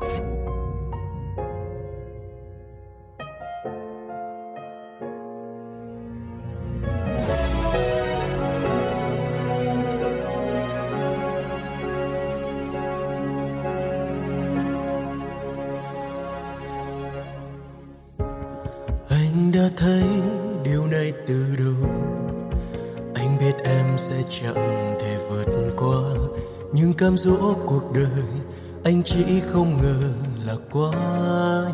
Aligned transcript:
anh 0.00 0.08
đã 19.52 19.70
thấy 19.76 20.02
điều 20.64 20.86
này 20.86 21.12
từ 21.26 21.56
đầu. 21.58 21.90
Anh 23.14 23.38
biết 23.38 23.52
em 23.64 23.98
sẽ 23.98 24.22
chẳng 24.30 24.94
thể 25.00 25.18
vượt 25.28 25.46
qua 25.76 26.00
những 26.72 26.92
cam 26.92 27.16
dỗ 27.16 27.54
cuộc 27.66 27.92
đời 27.94 28.35
anh 28.86 29.02
chỉ 29.02 29.40
không 29.52 29.82
ngờ 29.82 30.08
là 30.46 30.54
quá 30.72 30.92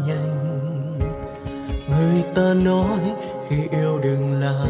nhanh. 0.07 0.99
Người 1.91 2.23
ta 2.35 2.55
nói 2.55 2.99
khi 3.49 3.57
yêu 3.71 3.99
đừng 4.03 4.41
là 4.41 4.65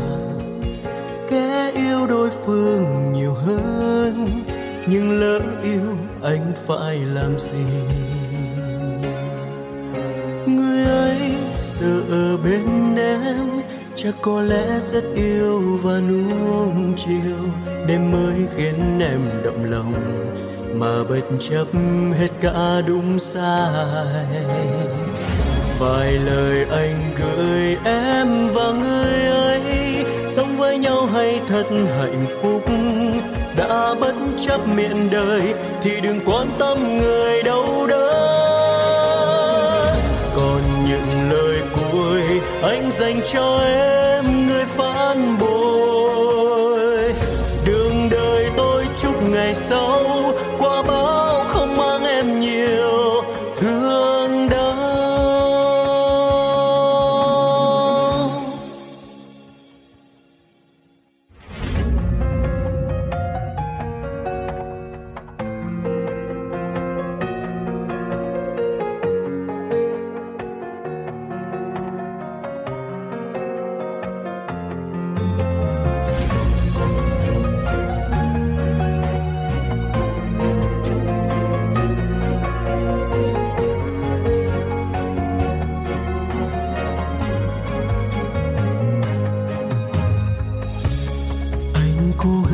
kẻ 1.28 1.72
yêu 1.74 2.06
đối 2.06 2.30
phương 2.30 3.12
nhiều 3.12 3.34
hơn. 3.34 4.42
Nhưng 4.88 5.20
lỡ 5.20 5.40
yêu, 5.62 5.96
anh 6.22 6.52
phải 6.66 6.96
làm 6.96 7.38
gì? 7.38 7.64
Người 10.46 10.84
ấy 10.84 11.34
giờ 11.56 12.02
ở 12.10 12.36
bên 12.44 12.96
em, 12.96 13.48
chắc 13.96 14.14
có 14.22 14.42
lẽ 14.42 14.80
rất 14.80 15.04
yêu 15.14 15.78
và 15.82 16.00
nuông 16.00 16.94
chiều. 16.96 17.38
Đêm 17.86 18.12
mới 18.12 18.46
khiến 18.56 18.98
em 19.00 19.20
động 19.44 19.64
lòng 19.64 19.94
mà 20.74 21.04
bất 21.08 21.22
chấp 21.40 21.66
hết 22.18 22.28
cả 22.40 22.80
đúng 22.86 23.18
sai. 23.18 24.26
Vài 25.78 26.12
lời 26.12 26.66
anh 26.70 27.14
gửi 27.18 27.76
em 27.84 28.48
và 28.54 28.70
người 28.70 29.26
ấy, 29.26 30.04
sống 30.28 30.56
với 30.56 30.78
nhau 30.78 31.06
hay 31.06 31.40
thật 31.48 31.66
hạnh 31.70 32.26
phúc? 32.42 32.62
Đã 33.56 33.94
bất 34.00 34.14
chấp 34.46 34.68
miệng 34.68 35.10
đời 35.10 35.54
thì 35.82 36.00
đừng 36.00 36.20
quan 36.26 36.48
tâm 36.58 36.96
người 36.96 37.42
đâu 37.42 37.86
đó 37.86 38.08
còn 40.36 40.60
những 40.88 41.30
lời 41.30 41.62
cuối 41.74 42.22
anh 42.62 42.90
dành 42.90 43.20
cho 43.32 43.58
em. 43.58 44.11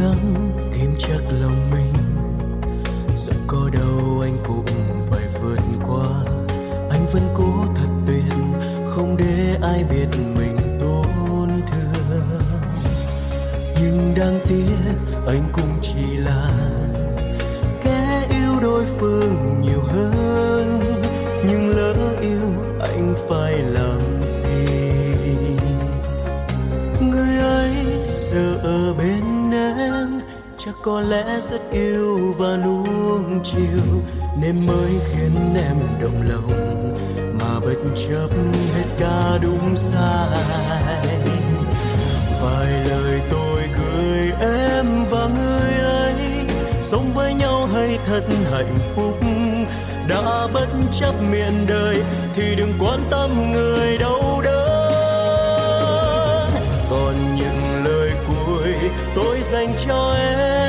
Gắng 0.01 0.53
kiếm 0.75 0.95
chắc 0.99 1.21
lòng 1.41 1.71
mình. 1.71 1.95
Dù 3.19 3.33
có 3.47 3.71
đâu 3.73 4.21
anh 4.23 4.37
cũng 4.47 4.65
phải 5.11 5.23
vượt 5.43 5.61
qua. 5.87 6.09
Anh 6.91 7.07
vẫn 7.13 7.29
cố 7.35 7.65
thật 7.75 7.89
tuyệt, 8.07 8.35
không 8.89 9.17
để 9.17 9.57
ai 9.63 9.85
biết 9.85 10.09
mình 10.37 10.57
tổn 10.81 11.49
thương. 11.71 12.29
Nhưng 13.81 14.15
đáng 14.17 14.41
tiếc, 14.49 14.95
anh 15.27 15.49
cũng 15.53 15.79
chỉ 15.83 16.17
là 16.17 16.51
có 30.83 31.01
lẽ 31.01 31.41
rất 31.41 31.71
yêu 31.71 32.35
và 32.39 32.57
nuông 32.57 33.41
chiều, 33.45 34.03
nên 34.41 34.67
mới 34.67 34.91
khiến 35.13 35.55
em 35.57 35.77
động 36.03 36.23
lòng, 36.29 36.95
mà 37.41 37.61
bất 37.61 37.77
chấp 37.95 38.29
hết 38.77 38.87
cả 38.99 39.39
đúng 39.43 39.77
sai. 39.77 40.43
Vài 42.43 42.87
lời 42.89 43.21
tôi 43.31 43.63
gửi 43.79 44.33
em 44.41 45.05
và 45.11 45.29
người 45.29 45.73
ấy, 45.85 46.15
sống 46.83 47.13
với 47.15 47.35
nhau 47.35 47.69
hay 47.75 47.99
thật 48.07 48.23
hạnh 48.53 48.79
phúc? 48.95 49.21
Đã 50.09 50.47
bất 50.53 50.69
chấp 50.93 51.15
miền 51.31 51.67
đời 51.69 52.03
thì 52.37 52.55
đừng 52.57 52.73
quan 52.81 53.01
tâm 53.11 53.53
người 53.53 53.99
đâu 53.99 54.41
đớn 54.45 54.89
còn 56.91 57.15
những 57.37 57.85
lời 57.85 58.11
cuối 58.29 58.75
tôi 59.15 59.43
dành 59.53 59.75
cho 59.87 60.15
em. 60.19 60.68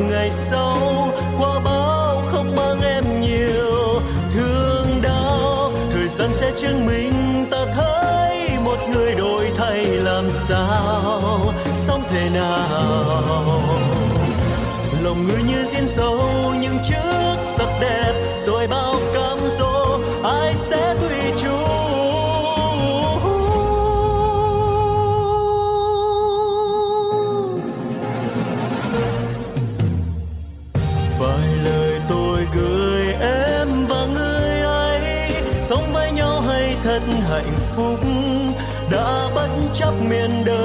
Ngày 0.00 0.30
sau, 0.30 0.78
qua 1.38 1.58
bão 1.64 2.22
không 2.26 2.56
mang 2.56 2.80
em 2.80 3.20
nhiều. 3.20 4.00
Thương 4.34 5.02
đau, 5.02 5.70
thời 5.92 6.08
gian 6.08 6.30
sẽ 6.34 6.52
chứng 6.56 6.86
minh 6.86 7.46
ta 7.50 7.66
thấy 7.76 8.58
một 8.64 8.76
người 8.94 9.14
đổi 9.14 9.50
thay 9.56 9.84
làm 9.84 10.30
sao. 10.30 11.52
Sống 11.76 12.02
thế 12.10 12.30
nào? 12.30 13.60
Lòng 15.02 15.28
người 15.28 15.42
như 15.42 15.64
diễn 15.72 15.88
sâu, 15.88 16.18
nhưng 16.60 16.78
trước 16.88 17.36
sắc 17.56 17.68
đẹp, 17.80 18.12
rồi 18.46 18.66
bao 18.66 18.94
cám 19.14 19.38
dỗ, 19.58 19.98
ai 20.22 20.54
sẽ 20.54 20.83
hạnh 37.34 37.52
phúc 37.76 38.00
đã 38.90 39.28
bất 39.34 39.48
chấp 39.74 39.92
miền 40.10 40.44
đời. 40.46 40.63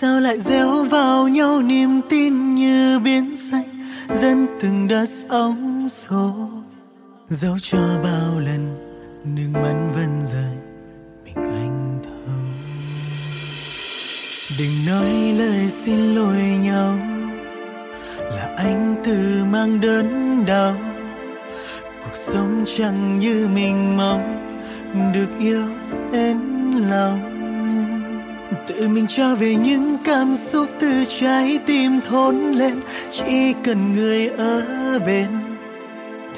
Sao 0.00 0.20
lại 0.20 0.40
gieo 0.40 0.84
vào 0.84 1.28
nhau 1.28 1.62
niềm 1.62 2.00
tin 2.08 2.54
như 2.54 2.98
biến 2.98 3.36
xanh? 3.50 3.64
Dẫn 4.14 4.46
từng 4.60 4.88
đợt 4.88 5.06
sóng 5.06 5.88
số 5.90 6.48
dẫu 7.28 7.58
cho 7.62 7.78
bao 8.02 8.40
lần 8.40 8.76
nước 9.24 9.48
mắt 9.52 9.92
vẫn 9.94 10.26
rơi. 10.32 10.54
Mình 11.24 11.34
anh 11.34 11.98
thấu 12.02 12.36
đừng 14.58 14.86
nói 14.86 15.34
lời 15.38 15.68
xin 15.68 16.14
lỗi 16.14 16.38
nhau, 16.64 16.98
là 18.18 18.54
anh 18.56 18.94
tự 19.04 19.44
mang 19.52 19.80
đớn 19.80 20.06
đau. 20.46 20.76
Cuộc 22.04 22.16
sống 22.16 22.64
chẳng 22.76 23.18
như 23.18 23.48
mình 23.54 23.96
mong, 23.96 24.52
được 25.14 25.28
yêu 25.38 25.64
hết 26.12 26.34
lòng 26.88 27.29
tự 28.68 28.88
mình 28.88 29.06
cho 29.06 29.34
về 29.34 29.54
những 29.54 29.96
cảm 30.04 30.36
xúc 30.36 30.66
từ 30.80 31.04
trái 31.20 31.58
tim 31.66 32.00
thốn 32.00 32.52
lên. 32.52 32.80
Chỉ 33.10 33.52
cần 33.64 33.94
người 33.94 34.28
ở 34.28 34.62
bên. 35.06 35.26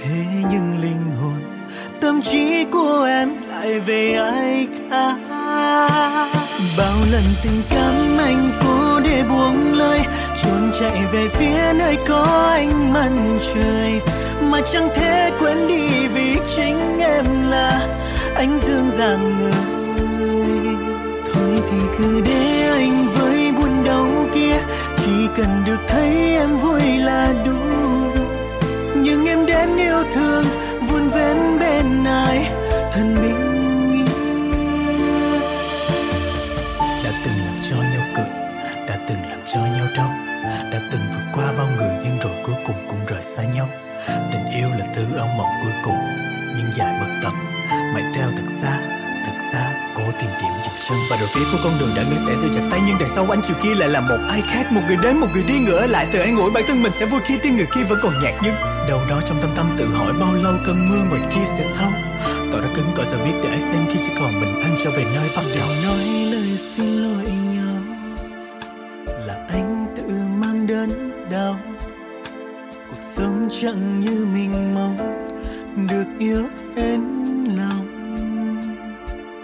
Thế 0.02 0.24
nhưng 0.50 0.80
linh 0.82 1.16
hồn, 1.20 1.42
tâm 2.00 2.22
trí 2.22 2.64
của 2.64 3.04
em 3.08 3.30
lại 3.48 3.80
về 3.80 4.12
ai 4.12 4.68
khác? 4.90 5.16
Bao 6.78 6.96
lần 7.12 7.22
tình 7.42 7.62
cảm 7.70 8.18
anh 8.18 8.50
cố 8.64 9.00
để 9.00 9.24
buông 9.28 9.72
lời 9.74 10.00
trốn 10.42 10.70
chạy 10.80 11.00
về 11.12 11.28
phía 11.28 11.72
nơi 11.78 11.96
có 12.08 12.50
ánh 12.52 12.92
mặt 12.92 13.10
trời. 13.54 14.00
Mà 14.50 14.60
chẳng 14.72 14.88
thể 14.94 15.30
quên 15.38 15.68
đi 15.68 16.06
vì 16.14 16.36
chính 16.56 16.98
em 16.98 17.24
là 17.50 17.88
anh 18.34 18.58
dương 18.66 18.90
dàng 18.98 19.38
người 19.38 19.81
thì 21.70 21.78
cứ 21.98 22.20
để 22.20 22.68
anh 22.70 23.08
với 23.14 23.52
buồn 23.58 23.84
đau 23.84 24.06
kia. 24.34 24.56
Chỉ 24.96 25.12
cần 25.36 25.48
được 25.66 25.78
thấy 25.88 26.36
em 26.36 26.58
vui 26.58 26.82
là 26.98 27.34
đủ 27.46 27.58
rồi. 28.14 28.26
Nhưng 28.94 29.26
em 29.26 29.46
đến 29.46 29.76
yêu 29.76 30.02
thương 30.14 30.44
phía 51.34 51.44
của 51.52 51.58
con 51.64 51.72
đường 51.80 51.90
đã 51.96 52.02
ngỡ 52.02 52.16
sẽ 52.26 52.34
rơi 52.34 52.50
chặt 52.54 52.62
tay, 52.70 52.80
nhưng 52.86 52.98
đằng 53.00 53.08
sau 53.14 53.26
anh 53.30 53.42
chiều 53.42 53.56
kia 53.62 53.74
lại 53.74 53.88
là 53.88 54.00
một 54.00 54.18
ai 54.28 54.40
khác, 54.40 54.72
một 54.72 54.80
người 54.86 54.96
đến, 55.02 55.16
một 55.16 55.26
người 55.32 55.44
đi 55.48 55.58
ngỡ 55.58 55.86
lại 55.86 56.08
từ 56.12 56.20
anh 56.20 56.34
ngồi, 56.34 56.50
bản 56.50 56.64
thân 56.66 56.82
mình 56.82 56.92
sẽ 56.98 57.06
vui 57.06 57.20
khi 57.24 57.38
tiếng 57.42 57.56
người 57.56 57.66
kia 57.74 57.82
vẫn 57.88 57.98
còn 58.02 58.12
nhạt 58.22 58.34
nhưng 58.42 58.54
đâu 58.88 59.00
đó 59.08 59.20
trong 59.26 59.38
tâm 59.40 59.50
tâm 59.56 59.74
tự 59.78 59.86
hỏi 59.86 60.12
bao 60.20 60.34
lâu 60.34 60.54
cơn 60.66 60.88
mưa 60.88 61.02
ngoài 61.10 61.22
kia 61.34 61.44
sẽ 61.58 61.72
thâu 61.78 61.90
tỏ 62.52 62.60
đã 62.60 62.68
cứng 62.74 62.86
cỏi 62.96 63.06
giờ 63.06 63.24
biết 63.24 63.32
để 63.42 63.48
ai 63.48 63.60
xem 63.60 63.86
khi 63.88 63.98
chỉ 64.06 64.12
còn 64.20 64.40
mình 64.40 64.60
anh 64.62 64.74
trở 64.84 64.90
về 64.90 65.04
nơi 65.14 65.30
bắt 65.36 65.44
đầu. 65.56 65.68
Nói 65.84 66.04
lời 66.32 66.58
xin 66.58 66.86
lỗi 66.86 67.32
nhau 67.54 67.74
là 69.26 69.46
anh 69.48 69.86
tự 69.96 70.02
mang 70.40 70.66
đớn 70.66 71.10
đau. 71.30 71.58
Cuộc 72.88 73.02
sống 73.16 73.48
chẳng 73.60 74.00
như 74.00 74.26
mình 74.34 74.74
mong 74.74 74.96
được 75.88 76.04
yêu 76.18 76.44
em 76.76 77.21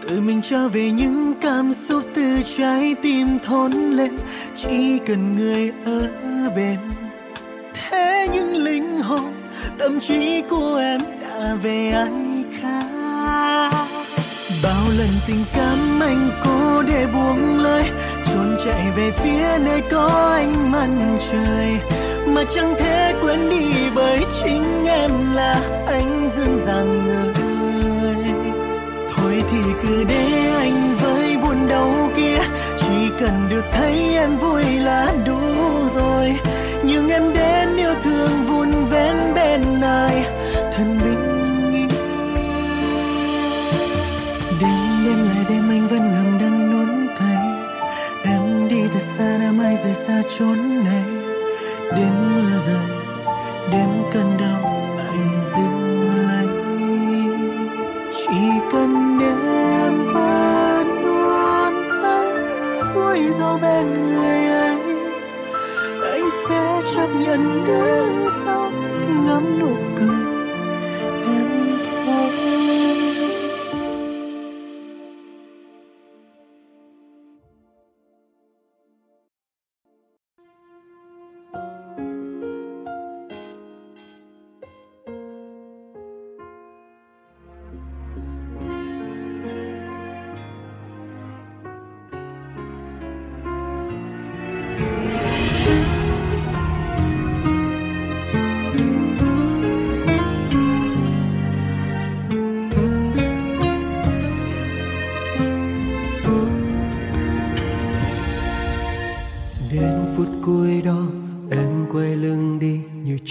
tự 0.09 0.21
mình 0.21 0.41
cho 0.43 0.69
về 0.69 0.91
những 0.91 1.35
cảm 1.41 1.73
xúc 1.73 2.03
từ 2.15 2.43
trái 2.57 2.95
tim 3.03 3.39
thốn 3.39 3.73
lên. 3.73 4.19
Chỉ 4.57 4.99
cần 5.07 5.37
người 5.37 5.73
ở 5.85 6.09
bên. 6.57 6.79
Thế 7.75 8.29
nhưng 8.33 8.57
linh 8.57 9.01
hồn, 9.01 9.33
tâm 9.79 10.01
trí 10.01 10.43
của 10.51 10.77
em 10.77 11.01
đã 11.21 11.55
về 11.63 11.91
ai 11.91 12.45
khác? 12.61 12.85
Bao 14.63 14.85
lần 14.99 15.09
tình 15.27 15.45
cảm 15.55 16.01
anh 16.01 16.31
cố 16.45 16.83
để 16.83 17.07
buông 17.15 17.63
lời 17.63 17.85
trốn 18.27 18.57
chạy 18.65 18.87
về 18.97 19.11
phía 19.11 19.65
nơi 19.65 19.83
có 19.91 20.33
ánh 20.35 20.73
mặt 20.73 20.89
trời. 21.31 21.79
Mà 22.27 22.45
chẳng 22.55 22.75
thể 22.79 23.15
quên 23.23 23.51
đi 23.51 23.65
bởi 23.95 24.25
chính 24.43 24.87
em 24.87 25.11
là 25.35 25.85
anh 25.87 26.31
dương 26.37 26.61
dàng 26.67 27.07
người 27.07 27.38
cứ 29.89 30.05
để 30.05 30.51
anh 30.57 30.97
với 31.01 31.37
buồn 31.43 31.69
đau 31.69 32.11
kia, 32.17 32.39
chỉ 32.79 33.11
cần 33.21 33.49
được 33.51 33.65
thấy 33.73 34.15
em 34.15 34.37
vui 34.37 34.65
là 34.65 35.15
đủ 35.27 35.41
rồi. 35.95 36.35
Nhưng 36.85 37.09
em 37.09 37.35
đến 37.35 37.77
yêu 37.77 37.95
thương 38.03 38.31
vun 38.47 38.85
vén 38.91 39.17
bên 39.35 39.81
này 39.81 40.25
thân 40.73 40.99
bình 41.05 41.73
yên 41.73 41.89
đêm 44.61 45.05
đêm 45.05 45.29
lại 45.29 45.45
đêm 45.49 45.71
anh 45.71 45.89
vẫn 45.89 46.13
ngầm 46.13 46.39
đắn 46.41 46.71
nuốt 46.71 47.19
cay. 47.19 47.37
Em 48.25 48.69
đi 48.69 48.83
thật 48.93 49.05
xa 49.19 49.39
đã 49.39 49.53
mai 49.53 49.79
rời 49.85 49.95
xa 49.95 50.23
chốn 50.39 50.85
này. 50.85 51.05
Đêm 51.97 52.37
mưa 52.37 52.59
rơi 52.67 52.97
đêm 53.73 53.89
cơn 54.13 54.37
đau. 54.41 54.78
Chấp 66.99 67.09
nhận 67.21 67.65
đứng 67.67 68.29
sau 68.45 68.73
ngắm 69.27 69.59
nụ 69.61 69.77
cười 69.97 70.18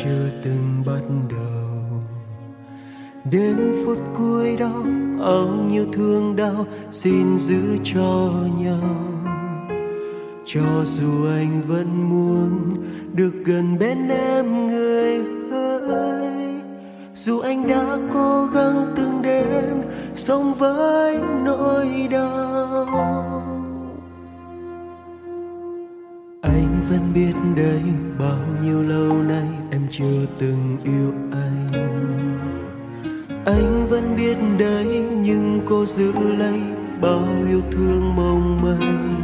chưa 0.08 0.30
từng 0.44 0.84
bắt 0.86 1.02
đầu. 1.30 2.02
Đến 3.32 3.74
phút 3.86 3.98
cuối 4.18 4.56
đó 4.60 4.84
bao 5.20 5.48
nhiêu 5.48 5.86
thương 5.94 6.36
đau 6.36 6.66
xin 6.92 7.38
giữ 7.38 7.78
cho 7.84 8.32
nhau. 8.60 8.96
Cho 10.46 10.86
dù 10.86 11.28
anh 11.28 11.62
vẫn 11.68 12.10
muốn 12.10 12.78
được 13.14 13.34
gần 13.46 13.78
bên 13.80 14.10
em 14.10 14.68
người 14.68 15.20
ơi, 15.90 16.62
dù 17.14 17.40
anh 17.40 17.68
đã 17.68 17.98
cố 18.14 18.46
gắng 18.54 18.94
từng 18.96 19.22
đêm 19.22 19.82
sống 20.16 20.54
với 20.54 21.18
nỗi 21.44 22.08
đau. 22.12 23.27
Biết 27.18 27.34
đấy 27.56 27.82
bao 28.20 28.40
nhiêu 28.64 28.84
lâu 28.84 29.14
nay 29.14 29.48
em 29.72 29.82
chưa 29.92 30.26
từng 30.40 30.78
yêu 30.84 31.14
anh. 31.32 31.68
Anh 33.46 33.88
vẫn 33.90 34.16
biết 34.16 34.38
đấy 34.60 34.86
nhưng 35.22 35.62
cô 35.70 35.86
giữ 35.86 36.14
lấy 36.38 36.60
bao 37.02 37.28
yêu 37.50 37.62
thương 37.72 38.16
mong 38.16 38.62
manh. 38.62 39.16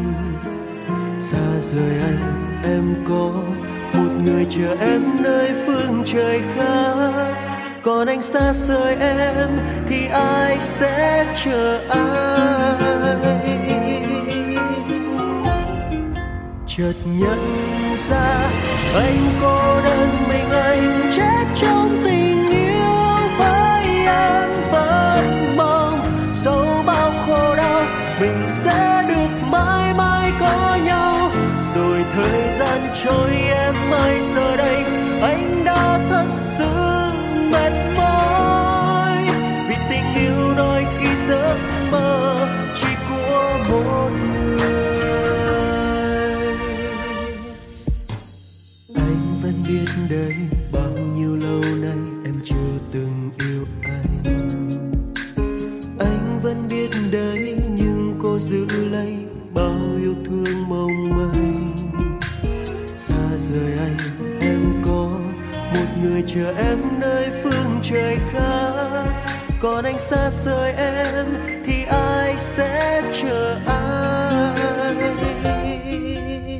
Xa 1.21 1.61
rời 1.61 1.99
anh, 1.99 2.45
em 2.63 2.95
có 3.07 3.31
một 3.93 4.09
người 4.23 4.45
chờ 4.49 4.75
em 4.79 5.01
nơi 5.19 5.51
phương 5.65 6.03
trời 6.05 6.41
khác. 6.55 7.35
Còn 7.83 8.07
anh 8.07 8.21
xa 8.21 8.53
rời 8.53 8.95
em 8.95 9.49
thì 9.87 10.07
ai 10.07 10.57
sẽ 10.61 11.33
chờ 11.35 11.79
ai 11.89 12.33
chợt 16.77 16.93
nhận 17.05 17.72
xa. 18.03 18.49
Anh 18.95 19.31
cô 19.41 19.81
đơn 19.83 20.09
mình 20.29 20.49
anh 20.49 21.09
chết 21.15 21.45
trong 21.55 22.01
tình 22.03 22.47
yêu 22.49 23.29
với 23.37 24.05
an 24.05 24.61
vẫn 24.71 25.57
mong. 25.57 25.99
Dẫu 26.33 26.65
bao 26.85 27.11
khổ 27.27 27.55
đau, 27.55 27.81
mình 28.19 28.45
sẽ 28.47 29.03
được 29.07 29.47
mãi 29.51 29.93
mãi 29.93 30.31
có 30.39 30.77
nhau. 30.85 31.31
Rồi 31.75 32.05
thời 32.15 32.51
gian 32.51 32.87
trôi 33.03 33.31
em 33.31 33.62
đây 50.13 50.35
bao 50.73 50.91
nhiêu 51.15 51.35
lâu 51.35 51.61
nay 51.81 51.97
em 52.25 52.41
chưa 52.45 52.77
từng 52.91 53.31
yêu 53.39 53.65
anh. 53.83 54.23
Anh 55.99 56.39
vẫn 56.43 56.67
biết 56.69 56.89
đấy, 57.11 57.57
nhưng 57.69 58.19
cô 58.21 58.39
giữ 58.39 58.65
lấy 58.91 59.15
bao 59.55 59.79
yêu 60.01 60.15
thương 60.25 60.69
mong 60.69 61.09
manh. 61.09 61.73
Xa 62.97 63.37
rời 63.37 63.73
anh, 63.79 63.97
em 64.39 64.81
có 64.85 65.19
một 65.73 65.87
người 66.03 66.23
chờ 66.27 66.53
em 66.57 66.77
nơi 66.99 67.29
phương 67.43 67.79
trời 67.83 68.17
khác. 68.31 69.05
Còn 69.61 69.85
anh 69.85 69.99
xa 69.99 70.29
rời 70.31 70.73
em 70.73 71.25
thì 71.65 71.83
ai 71.83 72.37
sẽ 72.37 73.01
chờ 73.13 73.57
ai 73.65 74.53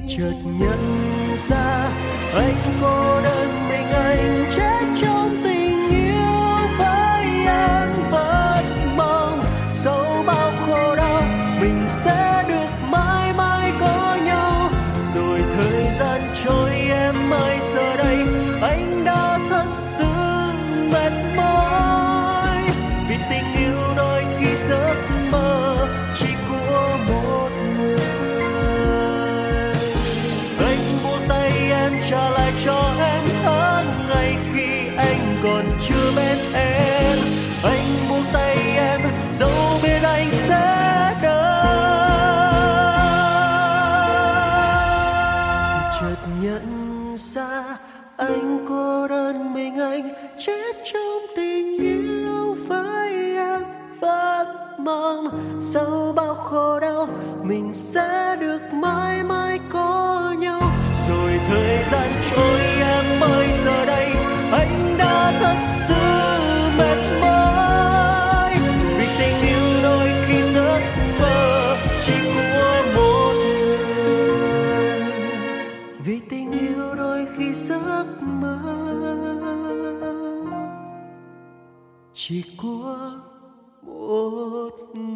chợt 0.07 0.33
nhận 0.59 0.79
ra 1.49 1.89
anh 2.33 2.55
có 2.81 3.02
nhận 46.43 47.15
ra 47.17 47.77
anh 48.17 48.65
cô 48.69 49.07
đơn 49.07 49.53
mình 49.53 49.75
anh, 49.75 50.09
chết 50.37 50.75
trong 50.93 51.21
tình 51.35 51.79
yêu 51.79 52.55
với 52.67 53.37
em 53.37 53.61
vẫn 53.99 54.47
mong 54.77 55.27
sau 55.61 56.13
bao 56.15 56.35
khổ 56.35 56.79
đau 56.79 57.07
mình 57.43 57.73
sẽ 57.73 58.37
được 58.39 58.59
mãi 58.73 59.23
mãi 59.23 59.59
có 59.69 60.35
nhau. 60.39 60.61
Rồi 61.09 61.39
thời 61.49 61.83
gian 61.91 62.09
trôi, 62.31 62.59
em 62.81 63.23
ơi, 63.23 63.47
giờ 63.63 63.85
đây 63.85 64.11
anh 64.51 64.95
đã 64.97 65.33
thật 65.39 65.57
sự 65.87 65.93
mệt 66.77 67.19
mỏi. 67.21 67.62
Giấc 77.67 78.05
mơ. 78.21 78.59
Chỉ 82.13 82.43
có 82.57 83.11
một 83.81 84.71
người 84.93 85.12